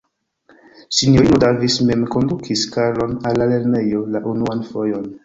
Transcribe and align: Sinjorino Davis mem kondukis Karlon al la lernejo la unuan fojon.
Sinjorino 0.99 1.37
Davis 1.43 1.75
mem 1.89 2.01
kondukis 2.15 2.63
Karlon 2.77 3.13
al 3.31 3.41
la 3.43 3.49
lernejo 3.53 4.03
la 4.17 4.23
unuan 4.33 4.65
fojon. 4.73 5.07